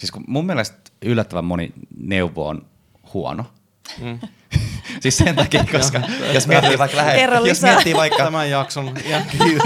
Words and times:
siis 0.00 0.10
kun 0.10 0.24
mun 0.26 0.46
mielestä 0.46 0.76
yllättävän 1.02 1.44
moni 1.44 1.72
neuvo 1.96 2.48
on 2.48 2.66
huono. 3.14 3.46
Mm. 3.98 4.18
siis 5.02 5.18
sen 5.18 5.36
takia, 5.36 5.64
koska 5.78 6.00
jos 6.34 6.46
miettii 6.46 6.78
vaikka 6.78 6.96
lähe, 6.96 7.28
jos 7.48 7.62
miettii 7.62 7.94
vaikka... 7.94 8.24
Tämän 8.24 8.50
jakson 8.50 8.94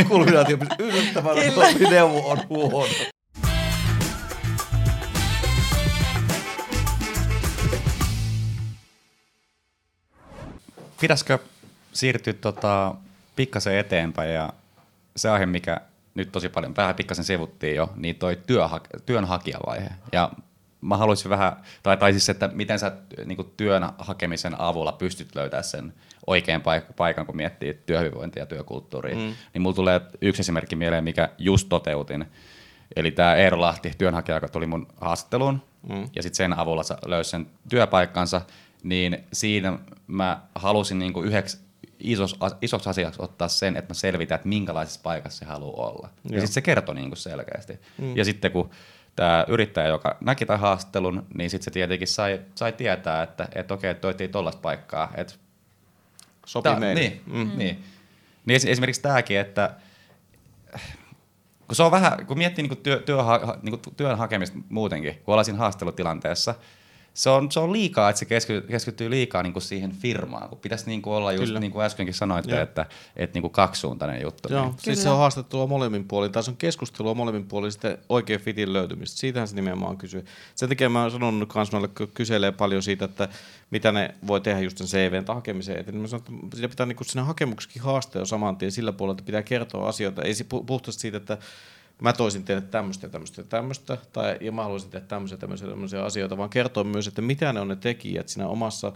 kulminaatio 0.09 0.59
yllättävän 0.79 1.37
neuvo 1.91 2.31
on 2.31 2.39
huono. 2.49 2.95
Pitäisikö 11.01 11.39
siirtyä 11.93 12.33
tota, 12.33 12.95
pikkasen 13.37 13.79
eteenpäin 13.79 14.35
ja 14.35 14.53
se 15.17 15.31
aihe, 15.31 15.47
mikä 15.47 15.81
nyt 16.15 16.33
tosi 16.33 16.49
paljon, 16.49 16.77
vähän 16.77 16.95
pikkasen 16.95 17.25
sivuttiin 17.25 17.77
jo, 17.77 17.93
niin 17.97 18.17
toi 18.17 18.39
työha- 18.47 19.01
työnhakijavaihe. 19.07 19.89
Ja 20.13 20.31
mä 20.81 20.97
haluaisin 20.97 21.31
vähän, 21.31 21.57
tai, 21.83 21.97
tai 21.97 22.13
siis, 22.13 22.29
että 22.29 22.49
miten 22.49 22.79
sä 22.79 22.93
niin 23.25 23.53
työn 23.57 23.89
hakemisen 23.99 24.61
avulla 24.61 24.93
pystyt 24.93 25.35
löytämään 25.35 25.65
sen 25.65 25.93
oikean 26.27 26.61
paik- 26.61 26.93
paikan, 26.97 27.27
kun 27.27 27.37
miettii 27.37 27.83
työhyvinvointia 27.87 28.43
ja 28.43 28.47
työkulttuuria. 28.47 29.15
Mm. 29.15 29.35
Niin 29.55 29.63
mulla 29.63 29.77
tulee 29.77 30.01
yksi 30.21 30.43
esimerkki 30.43 30.77
mieleen, 30.77 31.05
mikä 31.05 31.29
just 31.39 31.69
toteutin. 31.69 32.25
Eli 32.97 33.11
tämä 33.11 33.35
Eero 33.35 33.61
Lahti, 33.61 33.93
työnhakija, 33.99 34.37
joka 34.37 34.49
tuli 34.49 34.67
mun 34.67 34.87
haastatteluun, 35.01 35.63
mm. 35.89 36.09
ja 36.17 36.23
sitten 36.23 36.37
sen 36.37 36.59
avulla 36.59 36.83
löysi 37.07 37.31
sen 37.31 37.47
työpaikkansa, 37.69 38.41
niin 38.83 39.25
siinä 39.33 39.79
mä 40.07 40.41
halusin 40.55 40.99
niin 40.99 41.25
yhdeksi 41.25 41.64
isos, 41.99 42.37
isoksi 42.63 42.91
asiaksi 42.91 43.23
ottaa 43.23 43.49
sen, 43.49 43.77
että 43.77 43.91
mä 43.91 43.95
selvitän, 43.95 44.35
että 44.35 44.49
minkälaisessa 44.49 45.01
paikassa 45.03 45.39
se 45.39 45.45
haluaa 45.45 45.91
olla. 45.91 46.09
Joo. 46.25 46.35
Ja 46.35 46.41
sitten 46.41 46.55
se 46.55 46.61
kertoi 46.61 46.95
niin 46.95 47.11
kuin 47.11 47.17
selkeästi. 47.17 47.79
Mm. 47.99 48.17
Ja 48.17 48.25
sitten 48.25 48.53
kun 48.53 48.71
tämä 49.17 49.45
yrittäjä, 49.49 49.89
joka 49.89 50.17
näki 50.21 50.47
tämän 50.47 50.61
haastattelun, 50.61 51.27
niin 51.35 51.51
sitten 51.51 51.65
se 51.65 51.71
tietenkin 51.71 52.09
sai, 52.09 52.41
sai 52.55 52.73
tietää, 52.73 53.23
että 53.23 53.49
et 53.55 53.71
okei, 53.71 53.95
toitiin 53.95 54.31
tuollaista 54.31 54.61
paikkaa. 54.61 55.13
Et, 55.15 55.39
Sopii 56.47 56.73
ta, 56.73 56.81
meille. 56.81 57.01
Niin, 57.01 57.23
mm. 57.27 57.59
niin. 57.59 57.85
niin 58.47 58.69
esimerkiksi 58.69 59.03
tämäkin, 59.03 59.39
että 59.39 59.75
kun 61.67 61.77
se 61.77 61.83
on 61.83 61.91
vähän, 61.91 62.27
kun 62.27 62.39
miettii 62.39 62.69
niin 62.69 62.83
työ, 62.83 62.99
työ, 62.99 63.17
niin 63.63 63.81
työn 63.97 64.19
hakemista 64.19 64.59
muutenkin, 64.69 65.15
kun 65.15 65.33
ollaan 65.33 65.45
siinä 65.45 65.59
haastelutilanteessa, 65.59 66.55
se 67.15 67.31
on, 67.31 67.53
se 67.53 67.61
on 67.61 67.73
liikaa, 67.73 68.11
että 68.11 68.19
se 68.19 68.25
keskittyy, 68.25 68.69
keskittyy 68.71 69.11
liikaa 69.11 69.43
niin 69.43 69.53
kuin 69.53 69.63
siihen 69.63 69.93
firmaan, 69.93 70.49
kun 70.49 70.59
pitäisi 70.59 70.87
niin 70.87 71.03
kuin 71.03 71.15
olla 71.15 71.33
just 71.33 71.45
Kyllä. 71.45 71.61
niin 71.61 71.73
kuin 71.73 71.85
äskenkin 71.85 72.15
sanoitte, 72.15 72.51
Joo. 72.51 72.63
että, 72.63 72.87
että 73.17 73.35
niin 73.37 73.43
kuin 73.43 73.53
kaksisuuntainen 73.53 74.23
juttu. 74.23 74.49
Joo, 74.53 74.65
niin. 74.65 74.75
siis 74.79 75.03
se 75.03 75.09
on 75.09 75.19
haastettua 75.19 75.67
molemmin 75.67 76.05
puolin, 76.05 76.33
tai 76.33 76.43
se 76.43 76.51
on 76.51 76.57
keskustelua 76.57 77.15
molemmin 77.15 77.47
puolin 77.47 77.73
sitten 77.73 77.99
oikein 78.09 78.41
fitin 78.41 78.73
löytymistä. 78.73 79.19
Siitähän 79.19 79.49
se 79.49 79.55
nimenomaan 79.55 79.97
kysyy. 79.97 80.25
Sen 80.55 80.69
takia 80.69 80.89
mä 80.89 81.03
oon 81.03 81.11
sanonut 81.11 81.55
myös 81.55 81.73
noille, 81.73 81.89
kun 81.89 82.09
kyselee 82.15 82.53
paljon 82.53 82.83
siitä, 82.83 83.05
että 83.05 83.29
mitä 83.71 83.93
ne 83.93 84.15
voi 84.27 84.41
tehdä 84.41 84.61
just 84.61 84.79
sen 84.79 84.87
CVn 84.87 85.25
hakemiseen. 85.29 85.81
Että 85.81 85.93
mä 85.93 86.07
sanon, 86.07 86.25
että 86.45 86.57
siinä 86.57 86.69
pitää 86.69 86.87
niin 86.87 86.97
kuin 86.97 87.07
siinä 87.07 87.25
hakemuksikin 87.25 87.83
haastaa 87.83 88.23
jo 88.23 88.27
saman 88.27 88.57
tien 88.57 88.73
sillä 88.73 88.93
puolella, 88.93 89.13
että 89.13 89.27
pitää 89.27 89.43
kertoa 89.43 89.89
asioita. 89.89 90.23
Ei 90.23 90.35
puhtaasti 90.67 91.01
siitä, 91.01 91.17
että 91.17 91.39
mä 92.03 92.13
toisin 92.13 92.45
teille 92.45 92.63
tämmöistä 92.63 93.07
ja 93.07 93.11
tämmöistä 93.11 93.41
ja 93.41 93.45
tämmöistä, 93.45 93.99
tai 94.13 94.39
ja 94.41 94.53
mä 94.53 94.63
haluaisin 94.63 94.91
tehdä 94.91 95.07
tämmöisiä 95.07 95.39
tämmöisiä, 95.39 95.69
tämmöisiä 95.69 96.05
asioita, 96.05 96.37
vaan 96.37 96.51
kertoa 96.51 96.85
myös, 96.85 97.07
että 97.07 97.23
mitä 97.23 97.53
ne 97.53 97.61
on 97.61 97.69
ne 97.69 97.77
tekijät 97.77 98.29
siinä 98.29 98.49
omassa 98.49 98.93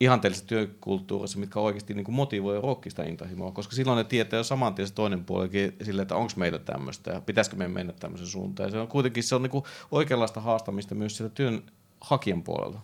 ihanteellisessa 0.00 0.48
työkulttuurissa, 0.48 1.38
mitkä 1.38 1.60
oikeasti 1.60 1.94
niin 1.94 2.12
motivoi 2.12 2.60
sitä 2.88 3.04
intohimoa, 3.04 3.52
koska 3.52 3.74
silloin 3.74 3.96
ne 3.96 4.04
tietää 4.04 4.36
jo 4.36 4.44
saman 4.44 4.74
tien 4.74 4.88
se 4.88 4.94
toinen 4.94 5.24
puolikin 5.24 5.76
sille, 5.82 6.02
että 6.02 6.16
onko 6.16 6.32
meillä 6.36 6.58
tämmöistä 6.58 7.10
ja 7.10 7.20
pitäisikö 7.20 7.56
meidän 7.56 7.72
mennä 7.72 7.92
tämmöisen 7.92 8.26
suuntaan. 8.26 8.66
Ja 8.66 8.70
se 8.70 8.78
on 8.78 8.88
kuitenkin 8.88 9.24
se 9.24 9.34
on 9.34 9.42
niin 9.42 9.62
oikeanlaista 9.90 10.40
haastamista 10.40 10.94
myös 10.94 11.16
sieltä 11.16 11.34
työn 11.34 11.62
hakijan 12.00 12.42
puolella. 12.42 12.80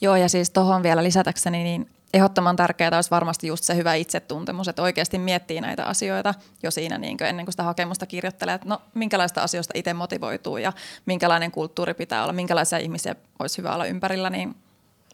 Joo, 0.00 0.16
ja 0.16 0.28
siis 0.28 0.50
tuohon 0.50 0.82
vielä 0.82 1.02
lisätäkseni, 1.02 1.64
niin 1.64 1.90
ehdottoman 2.14 2.56
tärkeää 2.56 2.90
olisi 2.94 3.10
varmasti 3.10 3.46
just 3.46 3.64
se 3.64 3.76
hyvä 3.76 3.94
itsetuntemus, 3.94 4.68
että 4.68 4.82
oikeasti 4.82 5.18
miettii 5.18 5.60
näitä 5.60 5.84
asioita 5.84 6.34
jo 6.62 6.70
siinä 6.70 6.98
niin 6.98 7.16
kuin 7.16 7.28
ennen 7.28 7.46
kuin 7.46 7.52
sitä 7.52 7.62
hakemusta 7.62 8.06
kirjoittelee, 8.06 8.54
että 8.54 8.68
no 8.68 8.82
minkälaista 8.94 9.40
asioista 9.40 9.72
itse 9.76 9.94
motivoituu 9.94 10.56
ja 10.56 10.72
minkälainen 11.06 11.50
kulttuuri 11.50 11.94
pitää 11.94 12.22
olla, 12.22 12.32
minkälaisia 12.32 12.78
ihmisiä 12.78 13.14
olisi 13.38 13.58
hyvä 13.58 13.74
olla 13.74 13.86
ympärillä, 13.86 14.30
niin 14.30 14.54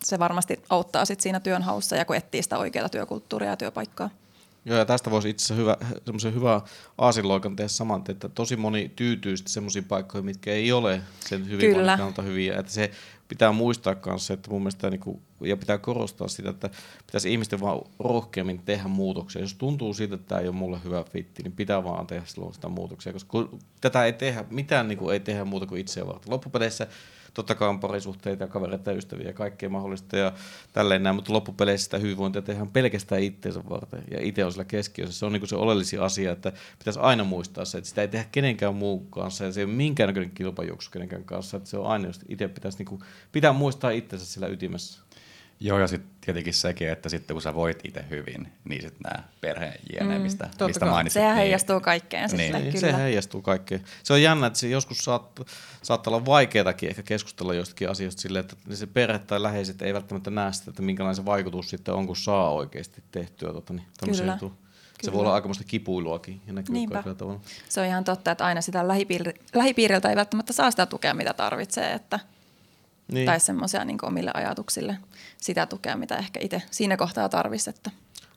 se 0.04 0.18
varmasti 0.18 0.62
auttaa 0.70 1.04
sit 1.04 1.20
siinä 1.20 1.40
työnhaussa 1.40 1.96
ja 1.96 2.04
kun 2.04 2.16
etsii 2.16 2.42
sitä 2.42 2.58
oikeaa 2.58 2.88
työkulttuuria 2.88 3.50
ja 3.50 3.56
työpaikkaa. 3.56 4.10
Joo, 4.64 4.78
ja 4.78 4.84
tästä 4.84 5.10
voisi 5.10 5.30
itse 5.30 5.44
asiassa 5.44 5.60
hyvä, 5.60 5.76
semmoisen 6.04 6.34
hyvä 6.34 6.60
aasinloikan 6.98 7.56
tehdä 7.56 7.68
saman, 7.68 8.04
että 8.08 8.28
tosi 8.28 8.56
moni 8.56 8.92
tyytyy 8.96 9.34
semmoisiin 9.36 9.84
paikkoihin, 9.84 10.24
mitkä 10.24 10.52
ei 10.52 10.72
ole 10.72 11.00
sen 11.20 11.50
hyvinvoinnin 11.50 11.96
kannalta 11.96 12.22
hyviä. 12.22 12.58
Että 12.58 12.72
se 12.72 12.90
pitää 13.32 13.52
muistaa 13.52 13.96
myös, 14.06 14.30
että 14.30 14.50
mun 14.50 14.62
mielestä, 14.62 14.90
niin 14.90 15.00
kuin, 15.00 15.22
ja 15.40 15.56
pitää 15.56 15.78
korostaa 15.78 16.28
sitä, 16.28 16.50
että 16.50 16.70
pitäisi 17.06 17.32
ihmisten 17.32 17.60
vaan 17.60 17.80
rohkeammin 17.98 18.62
tehdä 18.64 18.88
muutoksia. 18.88 19.42
Jos 19.42 19.54
tuntuu 19.54 19.94
siltä, 19.94 20.14
että 20.14 20.28
tämä 20.28 20.40
ei 20.40 20.48
ole 20.48 20.56
mulle 20.56 20.78
hyvä 20.84 21.04
fitti, 21.04 21.42
niin 21.42 21.52
pitää 21.52 21.84
vaan 21.84 22.06
tehdä 22.06 22.26
silloin 22.26 22.54
sitä 22.54 22.68
muutoksia, 22.68 23.12
koska 23.12 23.48
tätä 23.80 24.04
ei 24.04 24.12
tehdä, 24.12 24.44
mitään 24.50 24.88
niin 24.88 24.98
kuin, 24.98 25.12
ei 25.12 25.20
tehdä 25.20 25.44
muuta 25.44 25.66
kuin 25.66 25.80
itseä 25.80 26.06
varten. 26.06 26.32
Loppupeleissä 26.32 26.86
totta 27.34 27.54
kai 27.54 27.68
on 27.68 27.80
parisuhteita 27.80 28.44
ja 28.44 28.48
kavereita 28.48 28.90
ja 28.90 28.96
ystäviä 28.96 29.26
ja 29.26 29.32
kaikkea 29.32 29.68
mahdollista 29.68 30.16
ja 30.16 30.32
tälleen 30.72 31.02
näin, 31.02 31.16
mutta 31.16 31.32
loppupeleissä 31.32 31.84
sitä 31.84 31.98
hyvinvointia 31.98 32.42
tehdään 32.42 32.70
pelkästään 32.70 33.22
itseensä 33.22 33.60
varten 33.70 34.04
ja 34.10 34.18
itse 34.20 34.44
on 34.44 34.52
sillä 34.52 34.64
keskiössä. 34.64 35.18
Se 35.18 35.26
on 35.26 35.32
niin 35.32 35.48
se 35.48 35.56
oleellisin 35.56 36.00
asia, 36.00 36.32
että 36.32 36.52
pitäisi 36.78 37.00
aina 37.00 37.24
muistaa 37.24 37.64
se, 37.64 37.78
että 37.78 37.88
sitä 37.88 38.02
ei 38.02 38.08
tehdä 38.08 38.26
kenenkään 38.32 38.74
muun 38.74 39.06
kanssa 39.06 39.44
ja 39.44 39.52
se 39.52 39.60
ei 39.60 39.64
ole 39.64 39.72
minkäännäköinen 39.72 40.30
kilpajuoksu 40.30 40.90
kenenkään 40.90 41.24
kanssa, 41.24 41.56
että 41.56 41.70
se 41.70 41.78
on 41.78 41.86
aina, 41.86 42.06
jos 42.06 42.20
itse 42.28 42.48
pitäisi 42.48 42.78
niin 42.78 42.86
kuin, 42.86 43.02
pitää 43.32 43.52
muistaa 43.52 43.90
itsensä 43.90 44.26
sillä 44.26 44.46
ytimessä. 44.46 45.00
Joo, 45.64 45.78
ja 45.78 45.86
sitten 45.86 46.10
tietenkin 46.20 46.54
sekin, 46.54 46.88
että 46.88 47.08
sitten 47.08 47.34
kun 47.34 47.42
sä 47.42 47.54
voit 47.54 47.80
itse 47.84 48.04
hyvin, 48.10 48.52
niin 48.64 48.82
sitten 48.82 49.00
nämä 49.04 49.24
perheen 49.40 49.74
jne, 49.92 50.18
mm, 50.18 50.22
mistä, 50.22 50.48
mistä 50.66 50.86
mainitsit. 50.86 51.20
Sehän 51.20 51.36
niin, 51.36 51.42
heijastuu 51.42 51.80
kaikkeen 51.80 52.30
niin. 52.30 52.40
sitten, 52.40 52.62
niin, 52.62 52.72
kyllä. 52.72 52.92
Se 52.92 52.96
heijastuu 53.02 53.42
kaikkeen. 53.42 53.84
Se 54.02 54.12
on 54.12 54.22
jännä, 54.22 54.46
että 54.46 54.58
se 54.58 54.68
joskus 54.68 54.98
saat, 54.98 55.40
saattaa 55.82 56.14
olla 56.14 56.26
vaikeatakin 56.26 56.88
ehkä 56.88 57.02
keskustella 57.02 57.54
jostakin 57.54 57.90
asioista 57.90 58.22
silleen, 58.22 58.44
että 58.44 58.56
se 58.76 58.86
perhe 58.86 59.18
tai 59.18 59.42
läheiset 59.42 59.82
ei 59.82 59.94
välttämättä 59.94 60.30
näe 60.30 60.52
sitä, 60.52 60.70
että 60.70 60.82
minkälainen 60.82 61.16
se 61.16 61.24
vaikutus 61.24 61.70
sitten 61.70 61.94
on, 61.94 62.06
kun 62.06 62.16
saa 62.16 62.52
oikeasti 62.52 63.02
tehtyä 63.10 63.52
tota, 63.52 63.72
niin, 63.72 63.86
kyllä. 64.04 64.38
Se 65.02 65.06
Kyllä. 65.06 65.16
voi 65.16 65.20
olla 65.20 65.34
aikamoista 65.34 65.64
kipuiluakin 65.64 66.40
ja 66.46 66.52
näkyy 66.52 66.72
Niinpä. 66.72 66.94
kaikilla 66.94 67.14
tavalla. 67.14 67.40
Se 67.68 67.80
on 67.80 67.86
ihan 67.86 68.04
totta, 68.04 68.30
että 68.30 68.44
aina 68.44 68.60
sitä 68.60 68.82
lähipiir- 68.82 69.40
lähipiiriltä 69.54 70.10
ei 70.10 70.16
välttämättä 70.16 70.52
saa 70.52 70.70
sitä 70.70 70.86
tukea, 70.86 71.14
mitä 71.14 71.34
tarvitsee. 71.34 71.92
Että 71.92 72.20
niin. 73.12 73.26
tai 73.26 73.40
semmoisia 73.40 73.84
niin 73.84 73.98
omille 74.02 74.30
ajatuksille 74.34 74.98
sitä 75.36 75.66
tukea, 75.66 75.96
mitä 75.96 76.16
ehkä 76.16 76.40
itse 76.42 76.62
siinä 76.70 76.96
kohtaa 76.96 77.28
tarvitsisi. 77.28 77.70
Että. 77.70 77.90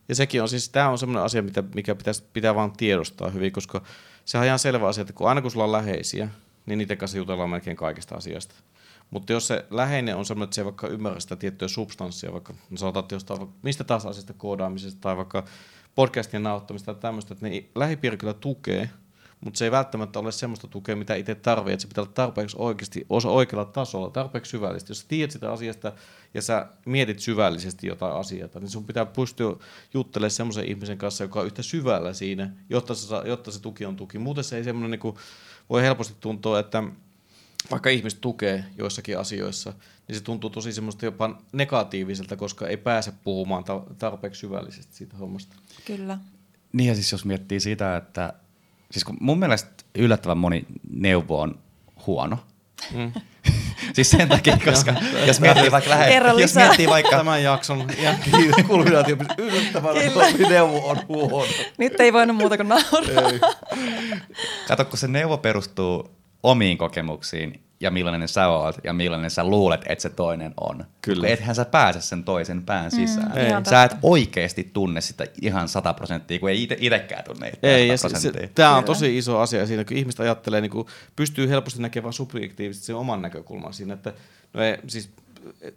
Ja 0.09 0.15
sekin 0.15 0.41
on 0.41 0.49
siis, 0.49 0.69
tämä 0.69 0.89
on 0.89 0.97
semmoinen 0.97 1.23
asia, 1.23 1.41
mitä, 1.41 1.63
mikä 1.75 1.95
pitäisi, 1.95 2.23
pitää 2.33 2.55
vaan 2.55 2.71
tiedostaa 2.71 3.29
hyvin, 3.29 3.51
koska 3.51 3.83
se 4.25 4.37
on 4.37 4.45
ihan 4.45 4.59
selvä 4.59 4.87
asia, 4.87 5.01
että 5.01 5.13
kun 5.13 5.29
aina 5.29 5.41
kun 5.41 5.51
sulla 5.51 5.65
on 5.65 5.71
läheisiä, 5.71 6.29
niin 6.65 6.77
niiden 6.77 6.97
kanssa 6.97 7.17
jutellaan 7.17 7.49
melkein 7.49 7.77
kaikista 7.77 8.15
asiasta. 8.15 8.55
Mutta 9.09 9.33
jos 9.33 9.47
se 9.47 9.65
läheinen 9.69 10.15
on 10.15 10.25
semmoinen, 10.25 10.45
että 10.45 10.55
se 10.55 10.61
ei 10.61 10.65
vaikka 10.65 10.87
ymmärrä 10.87 11.19
sitä 11.19 11.35
tiettyä 11.35 11.67
substanssia, 11.67 12.33
vaikka 12.33 12.53
no 12.69 12.77
sanotaan 12.77 13.05
jostain 13.11 13.49
mistä 13.61 13.83
taas 13.83 14.05
asiasta 14.05 14.33
koodaamisesta 14.33 15.01
tai 15.01 15.17
vaikka 15.17 15.45
podcastien 15.95 16.43
nauhoittamista 16.43 16.93
tai 16.93 17.01
tämmöistä, 17.01 17.33
että 17.33 17.49
ne 17.49 17.63
lähipiiri 17.75 18.17
kyllä 18.17 18.33
tukee– 18.33 18.89
mutta 19.41 19.57
se 19.57 19.65
ei 19.65 19.71
välttämättä 19.71 20.19
ole 20.19 20.31
semmoista 20.31 20.67
tukea, 20.67 20.95
mitä 20.95 21.15
itse 21.15 21.35
tarvitsee, 21.35 21.73
että 21.73 21.81
se 21.81 21.87
pitää 21.87 22.01
olla 22.01 22.13
tarpeeksi 22.13 22.55
oikeasti, 22.59 23.05
osa 23.09 23.29
oikealla 23.29 23.65
tasolla, 23.65 24.09
tarpeeksi 24.09 24.49
syvällisesti. 24.49 24.91
Jos 24.91 24.99
sä 24.99 25.05
tiedät 25.07 25.31
sitä 25.31 25.51
asiasta 25.51 25.91
ja 26.33 26.41
sä 26.41 26.67
mietit 26.85 27.19
syvällisesti 27.19 27.87
jotain 27.87 28.13
asiaa, 28.13 28.49
niin 28.59 28.69
sun 28.69 28.85
pitää 28.85 29.05
pystyä 29.05 29.55
juttelemaan 29.93 30.31
semmoisen 30.31 30.69
ihmisen 30.69 30.97
kanssa, 30.97 31.23
joka 31.23 31.39
on 31.39 31.45
yhtä 31.45 31.61
syvällä 31.61 32.13
siinä, 32.13 32.49
jotta 32.69 32.95
se, 32.95 33.15
jotta 33.25 33.51
se 33.51 33.61
tuki 33.61 33.85
on 33.85 33.95
tuki. 33.95 34.19
Muuten 34.19 34.43
se 34.43 34.57
ei 34.57 34.63
semmoinen, 34.63 34.91
niin 34.91 34.99
kuin, 34.99 35.15
voi 35.69 35.81
helposti 35.81 36.15
tuntua, 36.19 36.59
että 36.59 36.83
vaikka 37.71 37.89
ihmiset 37.89 38.21
tukee 38.21 38.65
joissakin 38.77 39.19
asioissa, 39.19 39.73
niin 40.07 40.15
se 40.15 40.23
tuntuu 40.23 40.49
tosi 40.49 40.73
semmoista 40.73 41.05
jopa 41.05 41.41
negatiiviselta, 41.51 42.35
koska 42.35 42.67
ei 42.67 42.77
pääse 42.77 43.13
puhumaan 43.23 43.63
tarpeeksi 43.97 44.39
syvällisesti 44.39 44.95
siitä 44.95 45.17
hommasta. 45.17 45.55
Kyllä. 45.85 46.17
Niin 46.73 46.87
ja 46.87 46.95
siis 46.95 47.11
jos 47.11 47.25
miettii 47.25 47.59
sitä, 47.59 47.97
että 47.97 48.33
siis 48.95 49.03
kun 49.03 49.17
mun 49.19 49.39
mielestä 49.39 49.69
yllättävän 49.95 50.37
moni 50.37 50.65
neuvo 50.89 51.41
on 51.41 51.59
huono. 52.07 52.39
Mm. 52.93 53.11
siis 53.95 54.11
sen 54.11 54.29
takia, 54.29 54.57
koska 54.65 54.93
jos 55.27 55.39
miettii 55.39 55.71
vaikka 55.71 55.89
lähe, 55.89 56.21
jos 56.41 56.55
miettii 56.55 56.87
vaikka 56.87 57.17
tämän 57.17 57.43
jakson 57.43 57.87
kulminaatio, 58.67 59.17
yllättävän 59.37 59.95
neuvo 60.49 60.89
on 60.89 60.97
huono. 61.07 61.53
Nyt 61.77 61.99
ei 61.99 62.13
voinut 62.13 62.37
muuta 62.37 62.57
kuin 62.57 62.69
nauraa. 62.69 63.49
Kato, 64.67 64.85
kun 64.85 64.97
se 64.97 65.07
neuvo 65.07 65.37
perustuu 65.37 66.09
omiin 66.43 66.77
kokemuksiin 66.77 67.64
ja 67.79 67.91
millainen 67.91 68.27
sä 68.27 68.47
oot 68.47 68.75
ja 68.83 68.93
millainen 68.93 69.31
sä 69.31 69.43
luulet, 69.43 69.81
että 69.89 70.01
se 70.01 70.09
toinen 70.09 70.53
on. 70.61 70.85
Kyllä. 71.01 71.21
Kun 71.21 71.33
ethän 71.33 71.55
sä 71.55 71.65
pääse 71.65 72.01
sen 72.01 72.23
toisen 72.23 72.63
pään 72.63 72.91
sisään. 72.91 73.31
Mm, 73.31 73.47
ihan 73.47 73.65
sä 73.65 73.83
et 73.83 73.95
oikeasti 74.01 74.69
tunne 74.73 75.01
sitä 75.01 75.25
ihan 75.41 75.67
sata 75.67 75.93
prosenttia, 75.93 76.39
kun 76.39 76.49
ei 76.49 76.63
ite, 76.63 76.77
itekään 76.79 77.23
tunne 77.23 77.51
Ei, 77.63 77.87
ja 77.87 77.97
se, 77.97 78.01
100 78.01 78.19
se, 78.19 78.29
prosenttia. 78.29 78.55
tämä 78.55 78.77
on 78.77 78.83
tosi 78.83 79.17
iso 79.17 79.39
asia 79.39 79.67
siinä, 79.67 79.83
kun 79.83 79.97
ihmiset 79.97 80.19
ajattelee, 80.19 80.61
niin 80.61 80.71
kuin, 80.71 80.87
pystyy 81.15 81.49
helposti 81.49 81.81
näkemään 81.81 82.13
subjektiivisesti 82.13 82.85
sen 82.85 82.95
oman 82.95 83.21
näkökulman 83.21 83.73
siinä, 83.73 83.93
että 83.93 84.13
no 84.53 84.63
ei, 84.63 84.77
siis, 84.87 85.09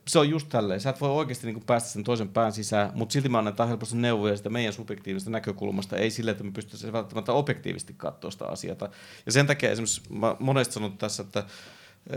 se 0.08 0.18
on 0.18 0.28
just 0.28 0.48
tälleen. 0.48 0.80
Sä 0.80 0.90
et 0.90 1.00
voi 1.00 1.10
oikeasti 1.10 1.46
niin 1.46 1.64
päästä 1.66 1.88
sen 1.88 2.04
toisen 2.04 2.28
pään 2.28 2.52
sisään, 2.52 2.90
mutta 2.94 3.12
silti 3.12 3.28
me 3.28 3.38
annetaan 3.38 3.68
helposti 3.68 3.96
neuvoja 3.96 4.36
sitä 4.36 4.50
meidän 4.50 4.72
subjektiivisesta 4.72 5.30
näkökulmasta, 5.30 5.96
ei 5.96 6.10
sille, 6.10 6.30
että 6.30 6.44
me 6.44 6.50
pystyisimme 6.50 6.92
välttämättä 6.92 7.32
objektiivisesti 7.32 7.94
katsoa 7.96 8.30
sitä 8.30 8.46
asiaa. 8.46 8.76
Ja 9.26 9.32
sen 9.32 9.46
takia 9.46 9.70
esimerkiksi 9.70 10.02
mä 10.10 10.36
monesti 10.38 10.74
sanon 10.74 10.98
tässä, 10.98 11.22
että 11.22 11.44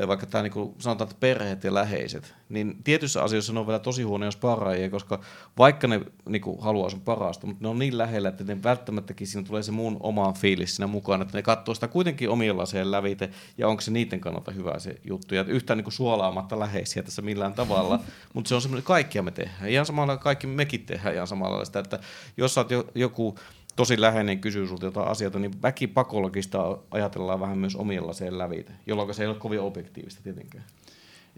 vaikka 0.07 0.25
tämä 0.25 0.41
niin 0.41 0.73
sanotaan, 0.79 1.09
että 1.09 1.19
perheet 1.19 1.63
ja 1.63 1.73
läheiset, 1.73 2.33
niin 2.49 2.83
tietyissä 2.83 3.23
asioissa 3.23 3.53
ne 3.53 3.59
on 3.59 3.67
vielä 3.67 3.79
tosi 3.79 4.03
huonoja 4.03 4.31
sparraajia, 4.31 4.89
koska 4.89 5.19
vaikka 5.57 5.87
ne 5.87 6.01
niin 6.29 6.41
kuin, 6.41 6.61
haluaa 6.61 6.89
sun 6.89 7.01
parasta, 7.01 7.47
mutta 7.47 7.63
ne 7.63 7.67
on 7.67 7.79
niin 7.79 7.97
lähellä, 7.97 8.29
että 8.29 8.43
ne 8.43 8.63
välttämättäkin 8.63 9.27
siinä 9.27 9.47
tulee 9.47 9.63
se 9.63 9.71
mun 9.71 9.97
oma 9.99 10.33
fiilis 10.33 10.75
siinä 10.75 10.87
mukaan, 10.87 11.21
että 11.21 11.37
ne 11.37 11.41
katsoo 11.41 11.75
sitä 11.75 11.87
kuitenkin 11.87 12.29
omilla 12.29 12.61
laseen 12.61 12.91
lävite, 12.91 13.29
ja 13.57 13.67
onko 13.67 13.81
se 13.81 13.91
niiden 13.91 14.19
kannalta 14.19 14.51
hyvä 14.51 14.79
se 14.79 14.95
juttu, 15.03 15.35
ja 15.35 15.43
yhtään 15.43 15.77
niin 15.77 15.83
kuin, 15.83 15.93
suolaamatta 15.93 16.59
läheisiä 16.59 17.03
tässä 17.03 17.21
millään 17.21 17.53
tavalla, 17.53 17.99
mutta 18.33 18.49
se 18.49 18.55
on 18.55 18.61
semmoinen, 18.61 18.83
kaikkia 18.83 19.23
me 19.23 19.31
tehdään, 19.31 19.69
ihan 19.69 19.85
samalla 19.85 20.17
kaikki 20.17 20.47
mekin 20.47 20.85
tehdään 20.85 21.15
ihan 21.15 21.27
samalla 21.27 21.65
sitä, 21.65 21.79
että 21.79 21.99
jos 22.37 22.53
sä 22.53 22.61
oot 22.61 22.71
jo, 22.71 22.87
joku 22.95 23.35
tosi 23.81 24.01
läheinen 24.01 24.39
kysyy 24.39 24.67
sulta 24.67 24.85
jotain 24.85 25.07
asioita, 25.07 25.39
niin 25.39 25.61
väkipakologista 25.61 26.77
ajatellaan 26.91 27.39
vähän 27.39 27.57
myös 27.57 27.75
omilla 27.75 28.07
laseen 28.07 28.37
lävite, 28.37 28.73
jolloin 28.87 29.13
se 29.13 29.23
ei 29.23 29.27
ole 29.27 29.35
kovin 29.35 29.59
objektiivista 29.59 30.21
tietenkään. 30.23 30.63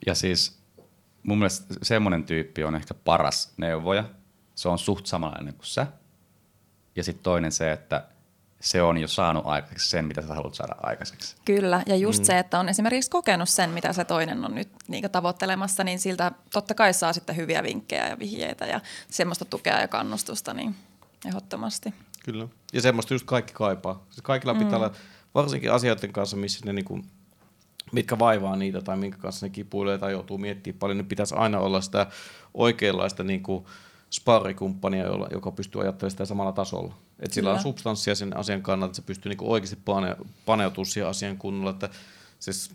Ja 0.06 0.16
siis 0.16 0.58
mun 1.24 1.38
mielestä 1.38 1.74
semmoinen 1.82 2.24
tyyppi 2.24 2.64
on 2.64 2.76
ehkä 2.76 2.94
paras 2.94 3.54
neuvoja. 3.58 4.04
Se 4.56 4.70
on 4.70 4.80
suht 4.80 5.06
samanlainen 5.06 5.54
kuin 5.54 5.66
sä. 5.66 5.88
Ja 6.96 7.04
sitten 7.04 7.24
toinen 7.24 7.52
se, 7.52 7.72
että 7.72 8.08
se 8.62 8.82
on 8.82 8.98
jo 8.98 9.08
saanut 9.08 9.46
aikaiseksi 9.46 9.90
sen, 9.90 10.06
mitä 10.06 10.22
sä 10.22 10.34
haluat 10.34 10.54
saada 10.54 10.76
aikaiseksi. 10.84 11.36
Kyllä, 11.46 11.84
ja 11.86 11.96
just 11.96 12.20
mm. 12.20 12.26
se, 12.26 12.40
että 12.40 12.60
on 12.60 12.70
esimerkiksi 12.70 13.10
kokenut 13.10 13.50
sen, 13.50 13.70
mitä 13.70 13.94
se 13.94 14.06
toinen 14.06 14.46
on 14.46 14.56
nyt 14.56 14.70
niin 14.88 15.12
tavoittelemassa, 15.12 15.84
niin 15.84 16.00
siltä 16.00 16.32
totta 16.54 16.74
kai 16.74 16.94
saa 16.94 17.14
sitten 17.14 17.36
hyviä 17.36 17.64
vinkkejä 17.64 18.08
ja 18.08 18.20
vihjeitä 18.20 18.66
ja 18.66 18.82
semmoista 19.10 19.46
tukea 19.46 19.80
ja 19.80 19.88
kannustusta, 19.88 20.54
niin 20.54 20.76
ehdottomasti. 21.26 21.94
Kyllä. 22.24 22.48
Ja 22.74 22.82
semmoista 22.82 23.14
just 23.14 23.26
kaikki 23.26 23.54
kaipaa. 23.54 24.06
Siis 24.10 24.22
kaikilla 24.22 24.56
pitää 24.56 24.78
olla, 24.78 24.92
varsinkin 25.36 25.72
asioiden 25.72 26.14
kanssa, 26.14 26.38
missä 26.38 26.66
ne 26.66 26.74
niinku, 26.74 27.00
mitkä 27.92 28.20
vaivaa 28.20 28.56
niitä 28.56 28.82
tai 28.82 28.98
minkä 28.98 29.18
kanssa 29.18 29.46
ne 29.46 29.50
kipuilee 29.50 29.98
tai 29.98 30.12
joutuu 30.12 30.38
miettimään 30.38 30.80
paljon, 30.80 30.98
niin 30.98 31.06
pitäisi 31.06 31.36
aina 31.36 31.60
olla 31.60 31.82
sitä 31.82 32.08
oikeanlaista 32.54 33.24
niinku 33.24 33.68
sparrikumppania, 34.12 35.06
jolla, 35.06 35.28
joka 35.32 35.52
pystyy 35.52 35.82
ajattelemaan 35.82 36.12
sitä 36.12 36.26
samalla 36.26 36.52
tasolla. 36.52 36.94
Että 37.20 37.36
sillä 37.36 37.54
on 37.54 37.60
substanssia 37.60 38.16
sen 38.16 38.38
asian 38.38 38.62
kannalta, 38.62 38.90
että 38.90 38.96
se 38.96 39.02
pystyy 39.02 39.30
niinku 39.30 39.52
oikeasti 39.52 39.78
pane, 39.86 40.16
paneutumaan 40.46 40.86
siihen 40.86 41.10
asian 41.10 41.38
kunnolla, 41.38 41.70
että 41.70 41.90
siis 42.44 42.72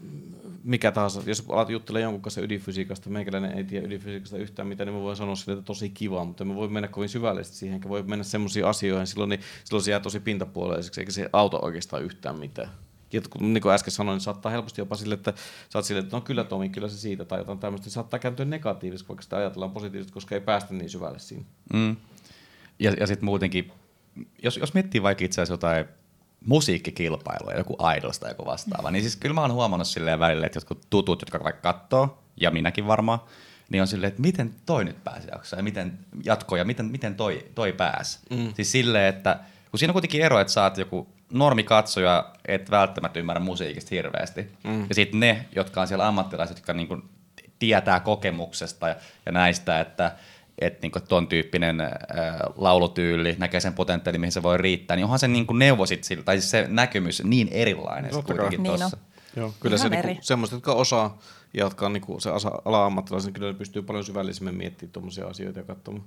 mikä 0.64 0.92
tahansa, 0.92 1.22
jos 1.26 1.44
alat 1.48 1.70
juttelemaan 1.70 2.02
jonkun 2.02 2.22
kanssa 2.22 2.40
ydinfysiikasta, 2.40 3.10
meikäläinen 3.10 3.52
ei 3.52 3.64
tiedä 3.64 3.86
ydinfysiikasta 3.86 4.36
yhtään 4.36 4.68
mitään, 4.68 4.86
niin 4.86 4.96
mä 4.96 5.02
voin 5.02 5.16
sanoa 5.16 5.34
sille, 5.34 5.52
että 5.52 5.66
tosi 5.66 5.90
kiva, 5.90 6.24
mutta 6.24 6.44
me 6.44 6.54
voi 6.54 6.68
mennä 6.68 6.88
kovin 6.88 7.08
syvällisesti 7.08 7.56
siihen, 7.56 7.74
enkä 7.74 7.88
voi 7.88 8.02
mennä 8.02 8.24
semmoisiin 8.24 8.66
asioihin, 8.66 9.06
silloin, 9.06 9.30
niin, 9.30 9.40
silloin 9.64 9.84
se 9.84 9.90
jää 9.90 10.00
tosi 10.00 10.20
pintapuoleiseksi, 10.20 11.00
eikä 11.00 11.12
se 11.12 11.30
auta 11.32 11.58
oikeastaan 11.60 12.02
yhtään 12.02 12.38
mitään. 12.38 12.70
Ja 13.12 13.20
niin 13.40 13.62
kuin 13.62 13.74
äsken 13.74 13.92
sanoin, 13.92 14.16
niin 14.16 14.20
saattaa 14.20 14.52
helposti 14.52 14.80
jopa 14.80 14.96
sille, 14.96 15.14
että 15.14 15.32
sä 15.68 15.78
oot 15.78 15.84
silleen, 15.84 16.04
että 16.04 16.16
no 16.16 16.20
kyllä 16.20 16.44
Tomi, 16.44 16.68
kyllä 16.68 16.88
se 16.88 16.98
siitä, 16.98 17.24
tai 17.24 17.38
jotain 17.38 17.58
tämmöistä, 17.58 17.86
niin 17.86 17.92
saattaa 17.92 18.20
kääntyä 18.20 18.44
negatiivisesti, 18.44 19.08
vaikka 19.08 19.22
sitä 19.22 19.36
ajatellaan 19.36 19.72
positiivisesti, 19.72 20.12
koska 20.12 20.34
ei 20.34 20.40
päästä 20.40 20.74
niin 20.74 20.90
syvälle 20.90 21.18
siinä. 21.18 21.44
Mm. 21.72 21.96
Ja, 22.78 22.92
ja 23.00 23.06
sitten 23.06 23.24
muutenkin, 23.24 23.72
jos, 24.42 24.56
jos 24.56 24.74
miettii 24.74 25.02
vaikka 25.02 25.24
itse 25.24 25.40
asiassa 25.40 25.54
jotain 25.54 25.84
musiikkikilpailuja, 26.46 27.58
joku 27.58 27.76
Idols 27.96 28.18
tai 28.18 28.30
joku 28.30 28.46
vastaava, 28.46 28.90
niin 28.90 29.02
siis 29.02 29.16
kyllä 29.16 29.34
mä 29.34 29.40
oon 29.40 29.52
huomannut 29.52 29.88
silleen 29.88 30.18
välillä, 30.18 30.46
että 30.46 30.56
jotkut 30.56 30.86
tutut, 30.90 31.22
jotka 31.22 31.44
vaikka 31.44 31.72
katsoo, 31.72 32.18
ja 32.40 32.50
minäkin 32.50 32.86
varmaan, 32.86 33.20
niin 33.68 33.82
on 33.82 33.88
silleen, 33.88 34.08
että 34.08 34.22
miten 34.22 34.54
toi 34.66 34.84
nyt 34.84 35.04
pääsi 35.04 35.28
jaksoon 35.32 35.58
ja 35.58 35.62
miten 35.62 35.98
jatkoi 36.24 36.58
ja 36.58 36.64
miten, 36.64 36.86
miten 36.86 37.14
toi, 37.14 37.46
toi 37.54 37.72
pääsi. 37.72 38.18
Mm. 38.30 38.54
Siis 38.54 38.72
silleen, 38.72 39.14
että 39.14 39.40
kun 39.70 39.78
siinä 39.78 39.90
on 39.90 39.94
kuitenkin 39.94 40.22
ero, 40.22 40.40
että 40.40 40.62
oot 40.62 40.78
joku 40.78 41.08
normikatsoja, 41.32 42.32
et 42.48 42.70
välttämättä 42.70 43.18
ymmärrä 43.18 43.40
musiikista 43.40 43.88
hirveästi. 43.90 44.52
Mm. 44.64 44.86
Ja 44.88 44.94
sitten 44.94 45.20
ne, 45.20 45.46
jotka 45.54 45.80
on 45.80 45.88
siellä 45.88 46.08
ammattilaiset, 46.08 46.56
jotka 46.56 46.72
niinku 46.72 47.02
tietää 47.58 48.00
kokemuksesta 48.00 48.88
ja, 48.88 48.96
ja 49.26 49.32
näistä, 49.32 49.80
että 49.80 50.12
että 50.60 50.78
niinku 50.82 51.00
ton 51.00 51.26
tyyppinen 51.28 51.80
ää, 51.80 51.90
laulutyyli 52.56 53.36
näkee 53.38 53.60
sen 53.60 53.74
potentiaalin, 53.74 54.20
mihin 54.20 54.32
se 54.32 54.42
voi 54.42 54.58
riittää, 54.58 54.96
niin 54.96 55.04
onhan 55.04 55.18
se 55.18 55.28
niinku 55.28 55.52
neuvo 55.52 55.86
sit 55.86 56.04
sillä, 56.04 56.22
tai 56.22 56.40
siis 56.40 56.50
se 56.50 56.66
näkemys 56.68 57.22
niin 57.24 57.48
erilainen 57.50 58.10
Totta 58.10 58.26
kai. 58.26 58.36
kuitenkin 58.36 58.62
Niin 58.62 58.80
tossa. 58.80 58.96
Joo, 59.36 59.54
kyllä 59.60 59.76
Ihan 59.76 59.90
se 59.90 59.96
eri. 59.98 60.06
niinku, 60.08 60.24
semmoiset, 60.24 60.56
jotka 60.56 60.72
osaa 60.72 61.18
ja 61.54 61.60
jotka 61.60 61.86
on 61.86 61.92
niinku 61.92 62.20
se 62.20 62.30
ala-ammattilaisen, 62.64 63.32
kyllä 63.32 63.52
ne 63.52 63.58
pystyy 63.58 63.82
paljon 63.82 64.04
syvällisemmin 64.04 64.54
miettimään 64.54 64.92
tuommoisia 64.92 65.26
asioita 65.26 65.58
ja 65.58 65.64
katsomaan. 65.64 66.04